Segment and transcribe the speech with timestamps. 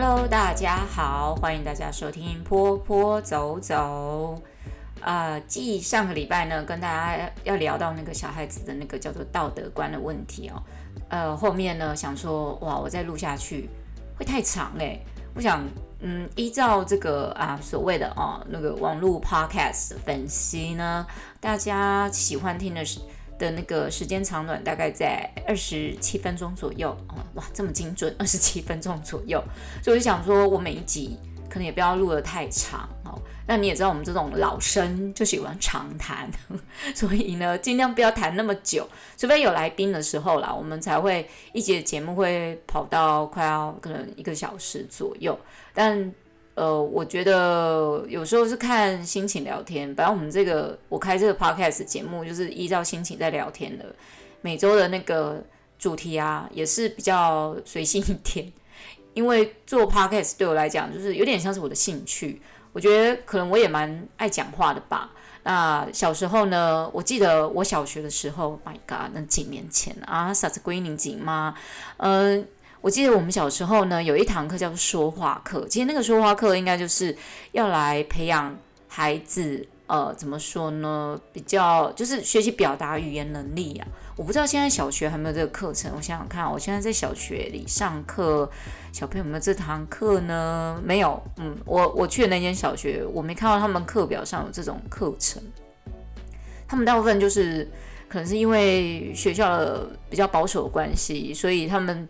[0.00, 4.40] Hello，大家好，欢迎大家收听坡坡走走。
[5.00, 10.62] 呃，继上个礼拜呢，跟大家要聊到那个小孩子的那个叫做道德观的问题哦。
[11.08, 13.68] 呃，后面呢想说，哇，我再录下去
[14.16, 15.04] 会太长诶。
[15.34, 15.66] 我想，
[15.98, 21.04] 嗯，依照这个啊所谓的哦那个网络 podcast 分析呢，
[21.40, 23.00] 大家喜欢听的是。
[23.38, 29.42] 的那个时间长短大概在二十七分钟左右哦，哇，这么精准， 二十七分钟左右。
[29.82, 31.16] 所以我就想说，我每一集
[31.48, 33.18] 可能也不要录得太长哦。
[33.46, 36.30] 那你也知道，我们这种老生就喜欢长谈，
[36.94, 45.38] 所以呢，尽量不要谈那么久，除非有来宾的时候啦，我们才会一节节目会跑到快要可能一个小时左右，
[45.72, 46.12] 但。
[46.58, 49.94] 呃，我觉得有时候是看心情聊天。
[49.94, 53.94] 反正我们这个我开这个 podcast 节目，就是依照心情在聊天的。
[54.40, 55.40] 每周的那个
[55.78, 58.52] 主题啊，也是比较随性一点。
[59.14, 62.42] 因为做 podcast 对我来讲，就是有点像是我的兴趣。
[62.72, 65.12] 我觉得可能我也蛮爱讲话的吧。
[65.44, 71.54] 那小时候呢，我记得我小学的时候，My God，那几年前啊，啥子归宁景吗？
[71.98, 72.44] 嗯、呃。
[72.80, 75.66] 我记得我们小时候呢，有一堂课叫做说话课。
[75.68, 77.16] 其实那个说话课应该就是
[77.52, 81.20] 要来培养孩子，呃，怎么说呢？
[81.32, 83.88] 比较就是学习表达语言能力啊。
[84.14, 85.90] 我不知道现在小学还没有这个课程。
[85.96, 88.48] 我想想看，我现在在小学里上课，
[88.92, 90.80] 小朋友有没有这堂课呢？
[90.84, 91.20] 没有。
[91.36, 95.42] 嗯，我我去的那间小学，我没看到他们课表上有这种课程。
[96.68, 97.68] 他们大部分就是
[98.08, 102.08] 可能是因为学校的比较保守的关系，所以他们。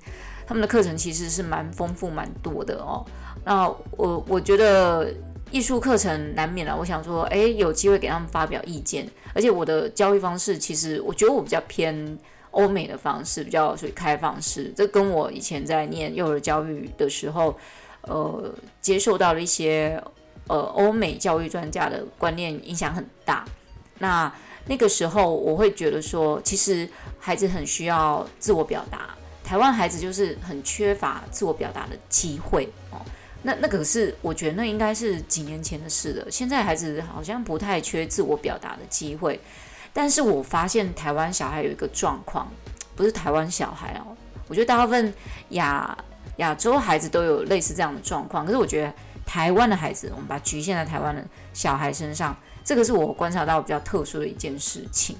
[0.49, 3.05] 他们的课程其实是蛮丰富、蛮多的哦。
[3.45, 5.13] 那我我觉得
[5.51, 6.75] 艺术课程难免了。
[6.75, 9.07] 我想说，诶，有机会给他们发表意见。
[9.35, 12.19] 而且我的教育方式，其实我觉得我比较偏
[12.53, 14.73] 欧美的方式，比较属于开放式。
[14.75, 17.55] 这跟我以前在念幼儿教育的时候，
[18.03, 20.03] 呃，接受到了一些
[20.47, 23.45] 呃欧美教育专家的观念影响很大。
[23.99, 24.33] 那
[24.67, 29.11] 那个时候，我会觉得说，其实孩子很需要自我表达。
[29.49, 33.01] 台湾孩子就是很缺乏自我表达的机会哦，
[33.45, 36.31] 那那可是我觉得那应该是几年前的事了。
[36.31, 39.41] 现在孩子好像不太缺自我表达的机会，
[39.95, 42.47] 但是我发现台湾小孩有一个状况，
[42.95, 44.15] 不是台湾小孩哦，
[44.49, 45.15] 我觉得大部分
[45.49, 45.97] 亚
[46.37, 48.45] 亚洲孩子都有类似这样的状况。
[48.45, 48.93] 可是我觉得
[49.25, 55.17] 台湾的孩子，我们把局限在台湾的小孩身上，这个是我观察到比较特殊的一件事情。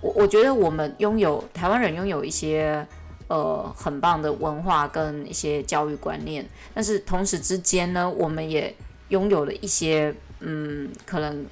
[0.00, 2.86] 我我觉得我们拥有台湾人拥有一些。
[3.32, 8.74] 呃，很棒的文化跟一些教育观念，但是同时之间呢，我们也
[9.08, 11.46] 拥有了一些嗯，可能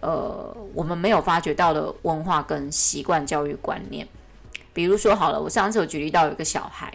[0.00, 4.08] 呃，我们没有发觉到的文化跟习惯教育观念。
[4.72, 6.90] 比如说，好了，我上次有举例到有一个小孩，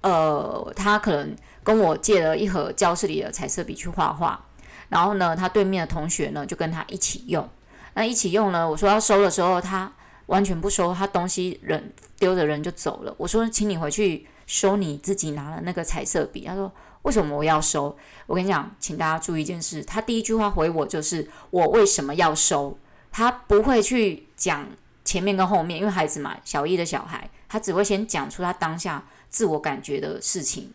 [0.00, 4.44] 呃，他可能跟我借了一盒教室里的彩色笔去画画，
[4.88, 7.48] 然后呢，他对面的同学呢就跟他一起用，
[7.94, 9.92] 那一起用呢，我说要收的时候，他
[10.26, 11.92] 完全不收，他东西人。
[12.16, 13.14] 丢的人就走了。
[13.18, 16.46] 我说，请你回去收你自己拿的那个彩色笔。
[16.46, 17.94] 他说，为什么我要收？
[18.26, 19.82] 我跟你讲，请大家注意一件事。
[19.84, 22.78] 他第一句话回我就是，我为什么要收？
[23.10, 24.66] 他不会去讲
[25.04, 30.72] 前面跟后面，因为孩子嘛，小一的小孩，他只会先讲出他当下自我感觉的事情。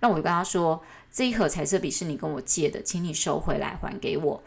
[0.00, 4.42] 那我就跟他说，这一盒彩色笔是你跟我借的，请你收回来还给我。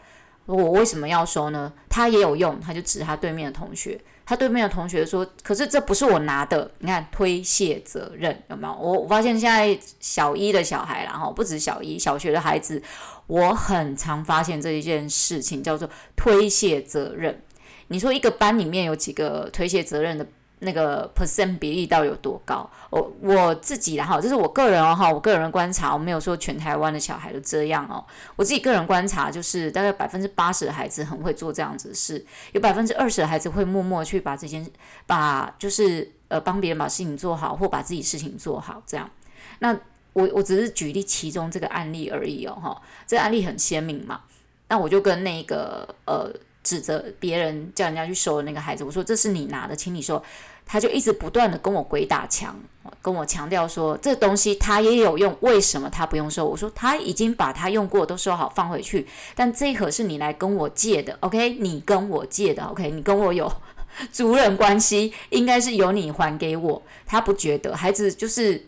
[0.46, 1.72] 我为什么要收呢？
[1.88, 4.00] 他也有用，他就指他对面的同学。
[4.26, 12.82] 他对面的同学说：“可是这不是我拿的，你看推卸责任有没有？”我我发现现在小一的小孩，然后不止小一，小学的孩子，
[13.26, 17.42] 我很常发现这一件事情叫做推卸责任。
[17.88, 20.26] 你说一个班里面有几个推卸责任的？
[20.60, 22.68] 那个 percent 比例到底有多高？
[22.90, 28.04] 我我自己然后这是我个人哦哈，我个人观察，我没有说全台湾的小孩都这样哦。
[28.36, 34.66] 我自己个人观察就是，大概百分之八十的孩子很会做这样子的事，有百分之二十的孩子会默默去把这件
[35.06, 39.10] 把就是呃帮别人把事情做好，或把自己事情做好这样。
[39.58, 39.76] 那
[40.12, 44.20] 我我只是举例其中这个案例而已哦哈，这个案例很鲜明嘛。
[44.68, 46.32] 那我就跟那个呃
[46.64, 50.20] 指责别人叫人家去收的那个孩子，我说这是你拿的，请你收。
[50.66, 52.58] 他就一直不断的跟我鬼打墙，
[53.02, 56.46] 跟我强调说这东西他也有用，为什么他不用收？
[56.46, 61.58] 我说他已经把他用过都收好放回去，但这一盒是你来跟我借的，OK？
[61.60, 62.90] 你跟我借的，OK？
[62.90, 63.52] 你跟我有
[64.10, 66.82] 族人关系，应该是由你还给我。
[67.04, 68.64] 他不觉得，孩子就是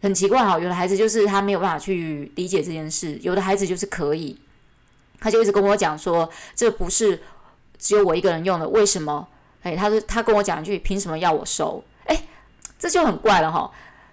[0.00, 4.38] 很奇怪哈，有的孩子就是他没有办法去理解这件事，有的孩子就是可以，
[5.18, 7.20] 他就一直跟我讲说这不是
[7.80, 9.26] 只有我一个人用的，为什么？
[9.62, 11.82] 哎，他说他跟我讲一句，凭什么要我收？
[12.04, 12.22] 哎，
[12.78, 13.70] 这就很怪了哈。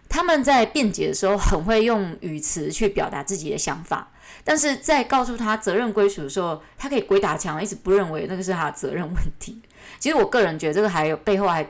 [0.10, 4.10] 他们在辩解的时候很会用语词去表达自己的想法，
[4.44, 9.62] 但是在告诉他责任归属的时候，他可以鬼打墙，一直不认为那个是他的责任问题。
[10.00, 11.62] 其实我个人觉得这个还有背后还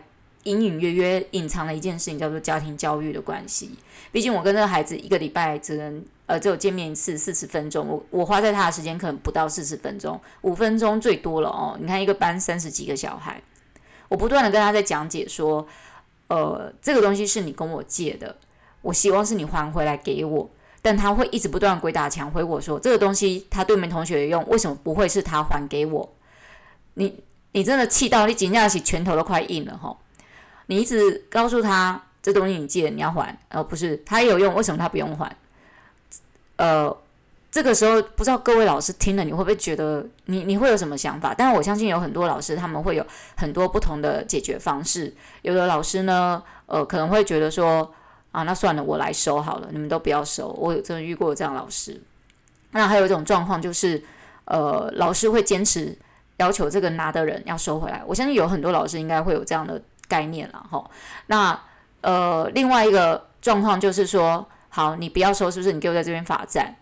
[0.43, 3.71] 隐隐约约隐藏了一件事情，叫做家庭教育的关系。
[4.11, 11.75] 毕竟我跟这个孩子一个礼拜只能呃只有见面一次，四十分钟，我我花在他的时间可能不到四十分钟，五分钟最多了哦。
[11.81, 13.41] 你看一个班三十几个小孩，
[14.07, 15.67] 我不断的跟他在讲解说。
[16.29, 18.35] 呃，这个东西是你跟我借的，
[18.81, 20.49] 我希望是你还回来给我。
[20.81, 26.13] 但他会一直不断鬼打墙回我说，这个东西他对面同学用，为什么不会是他还给我？
[26.95, 27.23] 你
[27.53, 29.95] 你真的气到你紧张起拳头都快硬了哈！
[30.65, 35.33] 你一直告诉他这东西你借你要还，而、呃、不是他有用，为什么他不用还？
[36.57, 36.95] 呃。
[37.49, 41.33] 这个时候，不知道各位老师听了，你会不会觉得你你会有什么想法？
[41.35, 43.03] 但是我相信有很多老师他们会有
[43.35, 45.11] 很多不同的解决方式。
[45.41, 47.89] 有的老师呢，呃，可能会觉得说
[48.31, 50.49] 啊，那算了，我来收好了，你们都不要收。
[50.49, 51.99] 我有真的遇过这样老师。
[52.71, 54.03] 那还有一种状况就是，
[54.45, 55.97] 呃，老师会坚持
[56.37, 58.03] 要求这个拿的人要收回来。
[58.05, 60.87] 我相信有很多老师应该会有这样的概念了哈。
[61.27, 61.59] 那
[62.01, 64.45] 呃，另外一个状况就是说，
[64.77, 65.73] 好，你不要收，是不是？
[65.73, 66.75] 你给我在这边罚站。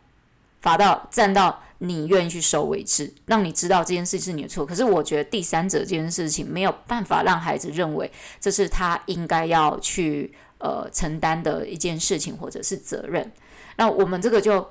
[0.60, 4.66] 罚到站到你愿意去收为止，让你知道这件事是你的错。
[4.66, 8.12] 可是我觉得第三者这件事情没有办法让孩子认为
[8.42, 13.32] 这是他应该要去呃承担的一件事情或者是责任。
[13.78, 14.70] 那我们这个就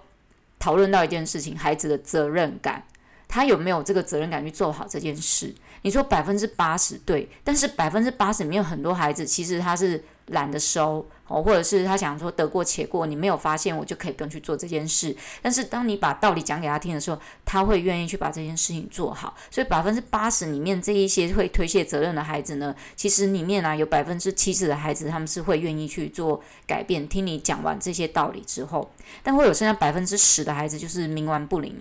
[0.58, 2.84] 讨论到一件事情：孩子的责任感，
[3.26, 5.54] 他有没有这个责任感去做好这件事？
[5.80, 10.04] 你说百分之八十对，但是百分之八十里面有很多孩子其实他是。
[10.28, 15.16] 懒得收哦，或者是他想说得过且过，你没有发现我就可以不用去做这件事。
[15.40, 19.34] 但是当你把道理讲给他听的时候，他会愿意去把这件事情做好。
[19.50, 27.08] 所以百分之八十里面这一些会推卸责任的孩子呢，其实里面呢、啊、有百分之七十的孩子他们是会愿意去做改变。
[27.08, 28.90] 听你讲完这些道理之后，
[29.22, 31.74] 但会有剩下百分之十的孩子就是冥顽不灵，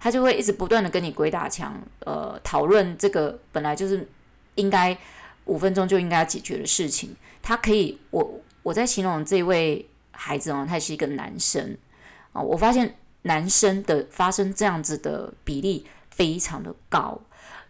[0.00, 4.08] 他就会一直不断的跟你鬼打墙，呃，讨论这个本来就是
[4.56, 4.98] 应该
[5.44, 7.14] 五分钟就应该解决的事情。
[7.40, 11.74] 他可以，我我在形容这位孩子哦，他是一个男生
[12.32, 17.18] 啊，我发现男生的发生这样子的比例非常的高，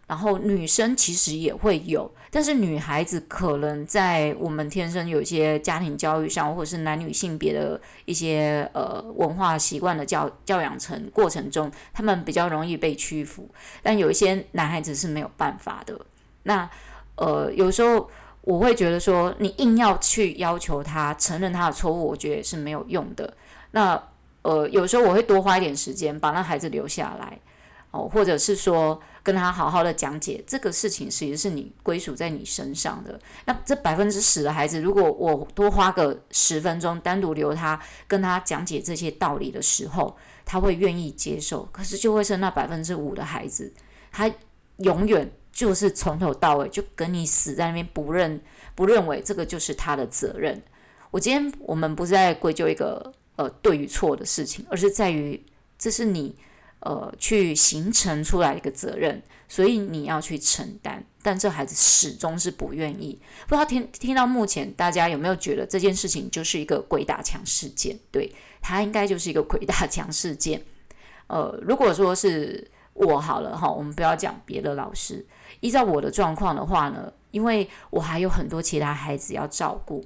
[0.08, 13.48] 然后女生其实也会有，但是女孩子可能在我们天生有一些家庭教育上，或者是男女性别的一些呃文化习惯的教教养成过程中，他们比较容易被屈服，
[13.84, 15.96] 但有一些男孩子是没有办法的。
[16.42, 16.68] 那
[17.14, 18.10] 呃，有时候。
[18.48, 23.34] 我会觉得说，你硬要去要求他承认他的错误，我觉得也是没有用的。
[23.72, 24.02] 那
[24.40, 27.38] 呃，有时候我会多花一点时间把那孩子留下来，
[27.90, 33.20] 哦，或者是说跟他好好的讲解这个事情，其实是你归属在你身上的。
[33.44, 40.16] 那这百分之十的孩子，如果我多花个十分钟单独留他跟他讲解这些道理的时候，
[40.46, 41.68] 他会愿意接受。
[41.70, 43.70] 可是就会剩那百分之五的孩子，
[44.10, 44.32] 他
[44.78, 45.30] 永远。
[45.58, 48.40] 就是从头到尾就跟你死在那边，不认
[48.76, 50.62] 不认为这个就是他的责任。
[51.10, 55.44] 我今天我们不是在归咎一个呃对与错的事情，而是在于
[55.76, 56.36] 这是你
[56.78, 61.04] 呃去形成出来一个责任，所以你要去承担。
[61.24, 63.20] 但这孩子始终是不愿意。
[63.48, 67.98] 不知道听听到目前大家有没有觉得这件事情就是一个鬼打墙事件？
[68.12, 70.62] 对，他应该就是一个鬼打墙事件。
[71.26, 75.26] 呃，如果说是我好了哈，我们不要讲别的老师。
[75.60, 80.04] 依照我的状况的话呢，因为我还有很多其他孩子要照顾，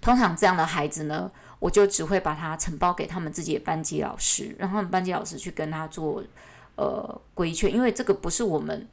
[0.00, 6.22] 通常这样的孩子呢，我就只会把他承包给他们自己的班级老师，让他们班级老师去跟他做
[6.76, 8.88] 呃规劝，因为这个不是我们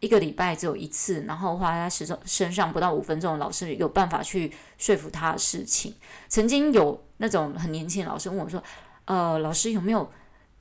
[0.00, 5.94] 一个礼拜只有一次，然后花在他身上不到五分钟老师有办法去说服他的事情。
[6.28, 8.62] 曾经有那种很年轻的老师问我说
[9.06, 10.08] ：“呃，老师有没有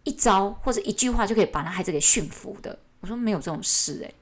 [0.03, 4.13] 一招或者一句话就可以把那孩子给驯服的？”我说：“没有这种事，诶。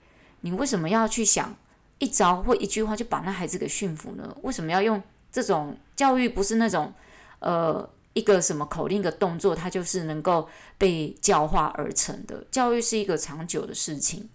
[0.46, 1.56] 你为什么要去想
[1.98, 4.38] 一招或一句话就把那孩子给驯服呢？
[4.44, 6.30] 为什么要用这种教育？
[6.30, 6.94] 不是那种
[7.40, 10.48] 呃一个什么口令、一个动作，它就是能够
[10.78, 12.46] 被教化而成的。
[12.52, 14.30] 教育是一个长久的事情，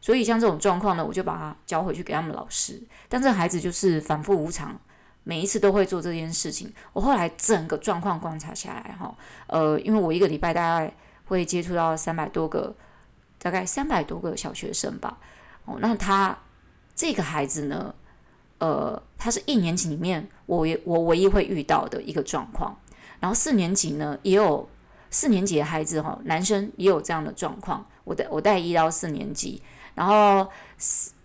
[0.00, 2.82] 所以像这种状况呢，我就把它交回去给他们老师。
[3.08, 4.76] 但这孩子就是反复无常，
[5.22, 6.74] 每一次都会做这件事情。
[6.92, 9.14] 我后来整个状况观察下来，哈，
[9.46, 10.92] 呃，因为我一个礼拜大概
[11.26, 12.74] 会接触到三百多个，
[13.38, 15.18] 大概三百多个小学生吧。
[15.66, 16.38] 哦，那他
[16.94, 17.94] 这个孩子呢？
[18.58, 22.74] 呃，他是一年级里面我我唯一会遇到的一个状况。
[23.20, 24.66] 然后四年级呢，也有
[25.10, 27.86] 四年级的孩子哈，男生也有这样的状况。
[28.04, 29.60] 我带我带一到四年级，
[29.94, 30.48] 然后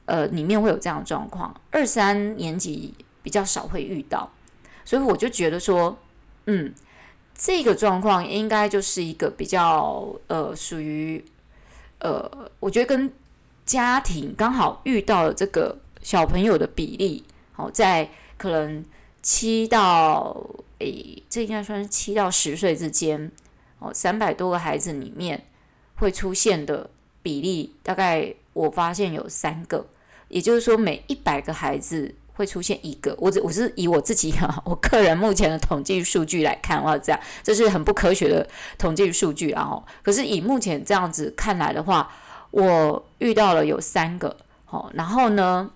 [0.06, 1.56] 呃里面会有这样的状况。
[1.72, 2.94] 二三年级
[3.24, 4.30] 比较少会遇到。
[4.84, 5.98] 所以我就觉得说，
[6.48, 6.74] 嗯，
[7.34, 11.24] 这个状况应该就是一个比较呃属于
[12.00, 12.30] 呃，
[12.60, 13.14] 我觉得跟
[13.66, 18.84] 家庭刚好遇到了这个小朋友的比例，好，在可能
[19.22, 20.36] 七到
[20.80, 23.32] 诶，这应该算是七到十岁之间，
[23.80, 25.46] 哦，三百多个孩子里面
[25.96, 26.90] 会出现的
[27.22, 29.88] 比例，大概我发现有三个，
[30.28, 32.16] 也就是说每一百个孩子。
[32.34, 38.48] 会出现一个，我只我是以我自己哈， 我个人目前的统计数据来看的话，这样这是很不科学的
[38.80, 39.62] 统计数据啊。
[39.64, 42.10] 哦，可是以目前这样子看来的话，
[42.52, 45.72] 我遇到了有三个，好，然后呢，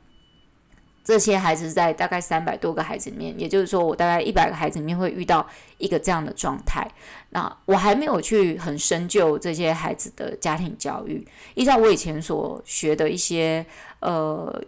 [1.03, 6.87] 这些孩子在大概三百多个孩子里面，也就是说，我大概一百个孩子里面会遇到一个这样的状态。
[7.29, 13.65] 那我还没有去很深究这些孩子的家庭教育，依照我以前所学的一些
[13.99, 14.63] 呃，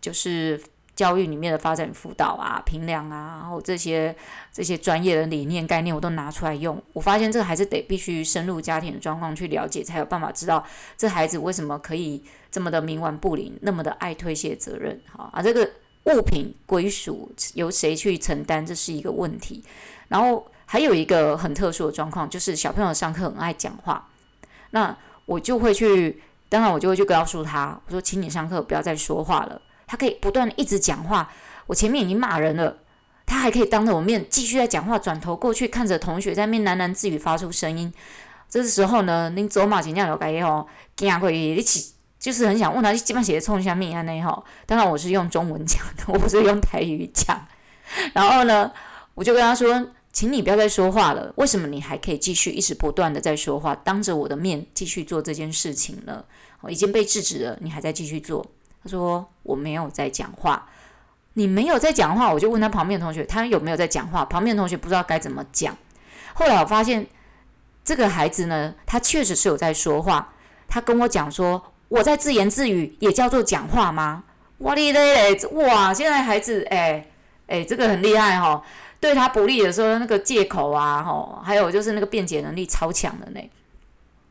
[0.00, 0.62] 就是。
[0.96, 4.16] 教育里面的发展辅导啊、评量啊，然后这些
[4.50, 6.82] 这些专业的理念概念，我都拿出来用。
[6.94, 10.64] 我发现这个还是得必须深入家庭的状况去了解，才有办法知道
[10.96, 14.98] 这孩子为什么可以这么的冥顽不灵，那么的爱推卸责任。
[15.12, 15.70] 好啊，这个
[16.04, 19.62] 物品归属由谁去承担，这是一个问题。
[20.08, 24.08] 然后还有一个很特殊的状况，就是小朋友上课很爱讲话，
[24.70, 29.60] 那我就会去，当然我就会去告诉他，我说，请你上课不要再说话了。
[29.86, 31.32] 他可以不断的一直讲话，
[31.66, 32.78] 我前面已经骂人了，
[33.24, 37.92] 他还可以当着我面继续在讲话，转头过去看着同学在面喃喃自语，发出声音。
[38.48, 40.66] 这时候呢，您走马前进有该吼，
[40.96, 44.44] 惊过一起，就是很想问他，你基本上写冲下面安内吼。
[44.66, 47.46] 当然我是用中文讲的， 我不是用台语讲。
[48.12, 48.72] 然后呢，
[49.14, 51.32] 我就跟他说，请你不要再说话了。
[51.36, 56.24] 为什么你还可以继续一直不断的在说话，当着我的面继续做这件事情呢？
[56.60, 58.46] 我已经被制止了，你还在继续做。
[58.86, 60.68] 说：“我没有在讲话，
[61.34, 65.76] 你没有在讲话。”我就问他旁边的同学：“他有没有在讲话？”旁边的同学不知道该怎么讲。
[66.34, 67.06] 后来我发现，
[67.84, 70.32] 这个孩子呢，他确实是有在说话。
[70.68, 74.24] 他跟我讲说：“我在自言自语，也叫做讲话吗？”
[74.58, 75.46] 哇哩嘞嘞！
[75.52, 77.06] 哇，现在孩子，哎
[77.46, 78.62] 哎，这个很厉害哈、哦。
[78.98, 83.50] 对他不利的时候，那个借口啊，哈，还有就是那个辩解能力超强的呢。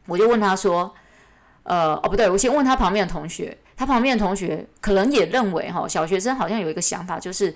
[0.07, 0.93] 我就问他说
[1.63, 7.53] ：“呃，哦，不对，我先问他旁边的同学。”他旁边的同学可能也认为，哈，小学生好像有一个想法，就是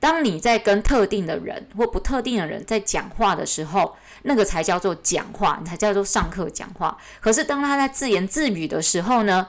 [0.00, 6.98] 当你在跟特定的人或不特定的人在讲话的时候，那个才叫做讲话，你才叫做上课讲话。
[7.20, 9.46] 可是当他在自言自语的时候呢，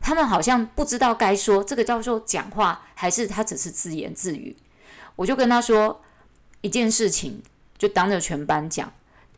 [0.00, 4.56] 他们好像不知道该说这个叫做讲话，还是他只是自言自语。
[5.16, 6.00] 我就跟他说
[6.62, 7.42] 一件事情，
[7.76, 8.90] 就当着全班讲。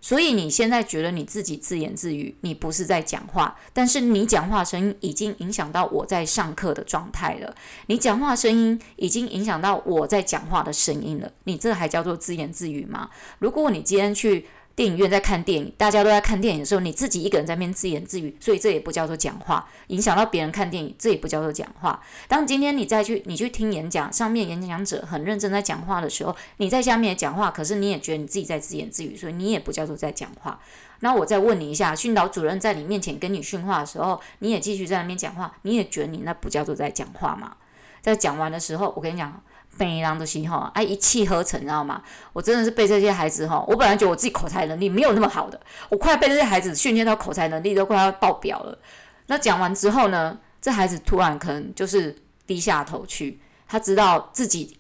[0.04, 7.54] 所以你现在觉得你自己自言自语，你不是在讲话，但是你讲话声音已经影响到我在上课的状态了。
[7.87, 11.32] 你讲话声音已经影响到我在讲话的声音了。
[11.44, 13.08] 你这还叫做自言自语吗？
[13.38, 14.46] 如果你今天去。
[14.76, 22.02] 电影院在看电影，大家都在看电影的时候，你自己一个人在那边自言自语，所以这也不叫做讲话，影响到别人看电影，这也不叫做讲话。
[22.26, 30.59] 当今天你再去你去听演讲，上面演讲者很认真在讲话的时候，你在下面讲话，可是你也觉得你自己在自言自语，所以你也不叫做在讲话。
[31.00, 37.57] 那我再问你一下，训导主任在你面前跟你训话的时候，你也继续在那边讲话，你也觉得你那不叫做在讲话吗？
[38.00, 39.40] 在讲完的时候，我跟你讲。
[39.76, 42.02] 非常的喜哈，哎，一气呵成，你知道吗？
[42.33, 48.78] 我真的是被这些孩子哈，我本来觉得我自己口才能力没有那么好的，我快被这些孩子训练到口才能力都快要爆表了。
[49.26, 52.14] 那讲完之后呢，这孩子突然可能就是
[52.47, 54.76] 低下头去，他知道自己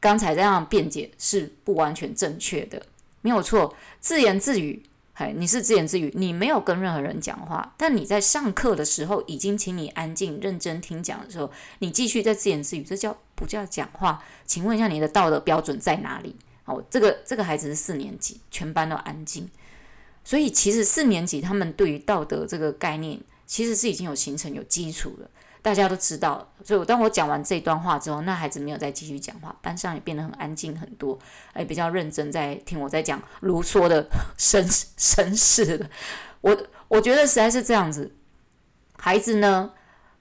[0.00, 2.80] 刚才这样辩解是不完全正确的，
[3.20, 4.82] 没有错，自言自语。
[5.20, 14.22] 嘿，你是自言自语，你没有跟任何人讲话，但你在上课的时候已经请你安静、认真听讲的时候，你继续在自言自语，这叫不叫讲话？
[14.46, 16.36] 请问一下你的道德标准在哪里？
[16.66, 19.50] 哦，这个这个孩子是四年级，全班都安静，
[20.22, 25.28] 所以其实四年级他们对于道德这个概念其实是已经有形成、有基础了。
[25.60, 31.18] 大家都知道，所以我当我讲完这段话之后，那孩子没有再继续讲话，班上也变得很安静很多，
[31.52, 34.64] 哎，比较认真在听我在讲卢梭的绅
[34.96, 35.90] 绅士了。
[36.40, 38.14] 我我觉得实在是这样子，
[38.96, 39.70] 孩子呢，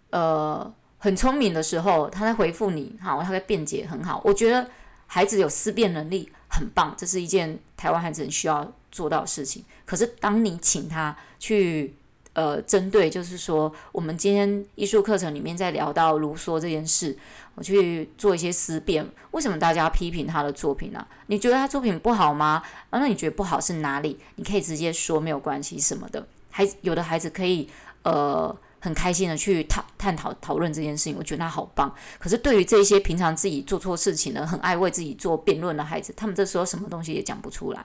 [0.10, 4.20] 呃，很聪明的时候，他在回复你，好，他在辩解很好。
[4.25, 4.67] 我觉得
[5.06, 9.63] 孩子有思辨能力很棒，这是一件台湾孩子很需要做到的事情。
[9.86, 11.96] 可是当你请他去。
[12.38, 17.17] 呃，针对就是说，我们今天艺术课程里面在聊到卢梭这件事，
[17.56, 19.03] 我去做一些思辨。
[19.32, 22.62] 为什么大家批评他的作品呢、你觉得他作品不好吗？
[22.91, 24.20] 啊，那你觉得不好是哪里？
[24.36, 26.27] 你可以直接说，没有关系什么的。
[26.51, 27.67] 孩有的孩子可以
[28.03, 31.91] 呃很开心的去讨探讨讨论这件事情，我觉得他好棒。
[32.20, 37.84] 可是对于这些平常自己做错事情的、很爱为自己做辩论的孩子，他们这时候什么东西也讲不出来。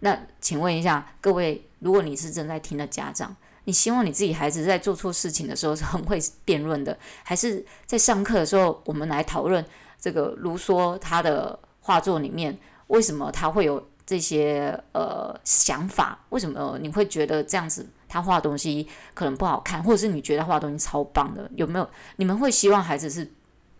[0.00, 9.64] 那请问一下各位，如果你是正在听的家长，你希望你自己孩子在做错事情的时候是很会辩论的， 还是在上课的时候我们来讨论
[10.00, 12.56] 这个卢梭他的画作里面
[12.88, 16.18] 为什么他会有这些呃想法？
[16.28, 17.86] 为什么你会觉得这样子？
[18.06, 21.90] 他画东西可能不好看，或者是你觉得他画东西超棒的，有没有？
[22.16, 23.28] 你们会希望孩子是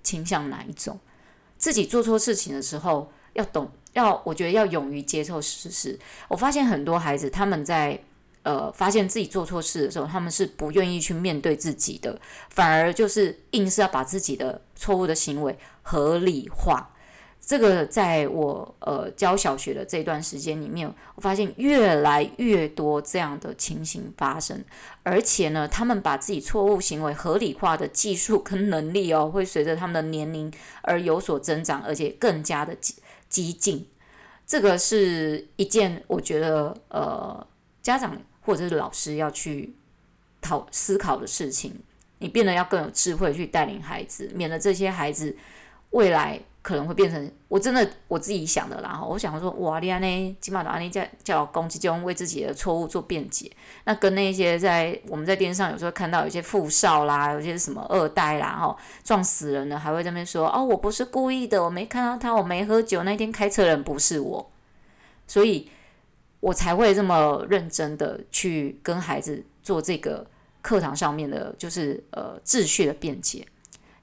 [0.02, 0.98] 倾向哪一种？
[1.56, 5.96] 自己做错事情的时候要懂，要我觉得要勇于接受事实。
[6.26, 8.02] 我发现很多孩子他们在
[8.44, 12.18] 呃发现自己做错事的时候，他们是不愿意去面对自己的，
[12.50, 16.92] 反而就是硬是要把自己的错误的行为合理化。
[17.46, 24.64] 这个在我呃教小学的这段时间里面，我发现越来越多这样的情形发生，
[25.02, 32.94] 而且呢，他们把自己错误行为合理化的技术跟能力哦，会随着他们的年龄而有所增长，而且更加的激
[33.28, 33.86] 激进。
[34.46, 37.46] 这个是一件我觉得呃
[37.82, 39.74] 家长或者是老师要去
[40.40, 41.74] 讨思考的事情。
[42.18, 45.36] 你变得要更有智慧去带领孩子，免得这些孩子
[45.90, 46.40] 未来。
[46.64, 53.52] 可能会变成我真的我自己想的啦，我想说，哇，你安呢，起码的安尼叫叫公鸡，就为自己的错误做辩解。
[53.84, 58.74] 那跟那些在我们在电视上有时候看到有些富少啦，有些什么二代啦，哈，
[59.04, 64.50] 撞死人了，还会在那边说，哦，我不是故意的，我没看到他，我没喝酒，那天开车人不是我，
[65.26, 65.68] 所以
[66.44, 70.26] 我才会这么认真的去跟孩子做这个
[70.60, 73.46] 课堂上面的，就是呃秩序的辩解。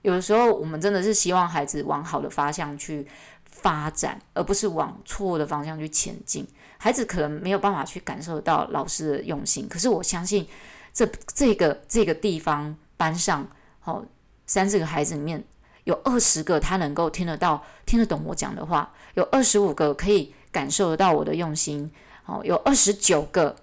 [0.02, 3.06] 有的时候，我们真的是希望孩子往好的方向去
[3.46, 6.44] 发展，而不是往错误的方向去前进。
[6.80, 10.48] 孩子可能没有办法去感受到老师的用心，可是我相信
[10.92, 13.48] 这这个这个地方班上，
[13.84, 14.04] 哦，
[14.48, 15.44] 三四个孩子里面
[15.84, 21.92] 有二十个他能够听得到、听得懂我讲的话，有二十五个可以感受得到我的用心，
[22.26, 23.56] 哦，有二十九个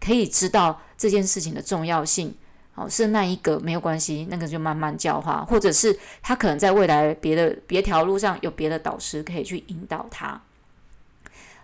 [0.00, 2.34] 可以知道这件事情的重要性。
[2.74, 10.40] 哦，是那一个没有关系，那个就慢慢教化，或者是他可能在未来别的别条路上有别的导师可以去引导他。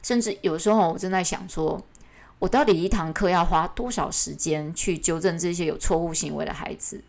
[0.03, 1.81] 甚至有时候我正在想说，
[2.38, 7.03] 我到底一堂课要花多少时间去纠正这些有错误行为的孩子？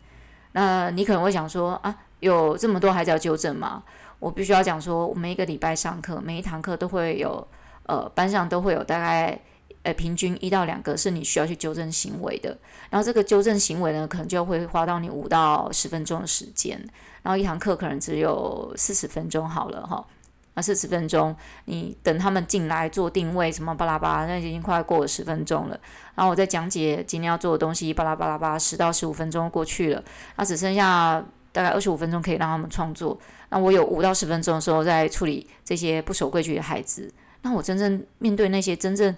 [0.52, 3.82] 那你可能会想说啊，有这么多孩子要纠正吗？
[4.18, 7.46] 我必须要讲说，我每一个礼拜上课，每一堂课都会有，
[7.90, 9.38] 呃，班上都会有大概。
[9.82, 12.54] 呃，平均一到两个是你需要去纠正行为的，
[12.90, 16.78] 然后这个纠正行为呢，可能就会花到你五到十分钟的时间，
[17.22, 20.06] 然后一堂课可能只有四十分钟好了哈，
[20.52, 25.80] 那四十分钟，你等他们进来做定位什么巴拉巴拉，那已经快过了十分钟了，
[26.14, 30.04] 然后我再讲解今天要做的东西，巴拉巴拉巴拉，十到十五分钟过去了，
[30.36, 37.10] 那只剩下大概二十五分钟可以让他们创作，那我有五到十分钟的时候在处理这些不守规矩的孩子，
[37.42, 39.14] 那我真正面对那些真正。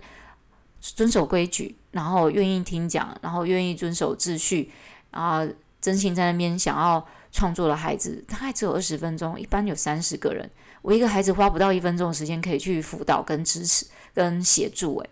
[0.85, 4.69] 遵守规矩，然后愿意听讲，然后愿意遵守秩序，
[5.13, 5.47] 啊，
[5.81, 10.51] 真心在那边想要创作的孩子，大概只有二十分钟，一般有三十个人，
[10.83, 14.99] 我一个孩子花不到一分钟的时间可以去辅导、跟支持、跟协助。
[14.99, 15.11] 诶，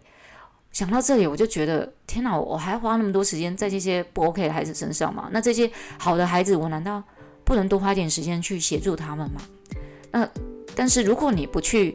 [0.72, 5.28] 想到这里，我就觉得天哪，我还花那么多时间在这些不 OK 的孩子身上吗？
[5.30, 5.70] 那这些
[6.00, 7.00] 好的孩子，我难道
[7.44, 9.40] 不能多花点时间去协助他们吗？
[10.10, 10.28] 那
[10.74, 11.94] 但是如果你不去，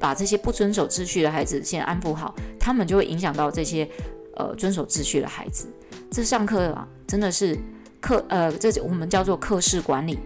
[0.00, 3.88] 把这些不遵守秩序的孩子先安抚好，他们就会影响到这些
[4.36, 5.68] 呃遵守秩序的孩子。
[6.10, 7.56] 这上课啊，真的是
[8.00, 10.18] 课呃，这我们叫做课室管理，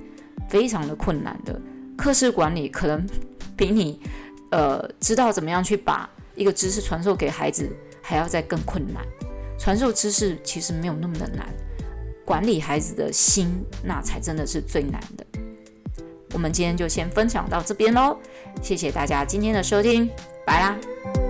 [0.49, 1.61] 非常的困难的。
[1.97, 3.05] 课室管理可能
[3.57, 4.01] 比你
[4.51, 7.69] 呃知道怎么样去把一个知识传授给孩子
[8.01, 9.05] 还要再更困难。
[9.59, 11.47] 传授知识其实没有那么的难，
[12.25, 15.27] 管理孩子的心那才真的是最难的。
[16.33, 18.19] 我们今天就先分享到这边喽，
[18.63, 20.11] 谢谢大家今天的收听，
[20.45, 21.24] 拜啦。